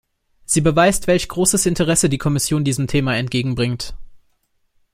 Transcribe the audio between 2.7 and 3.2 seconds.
Thema